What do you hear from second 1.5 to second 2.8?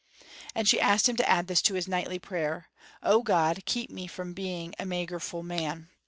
to his nightly prayer: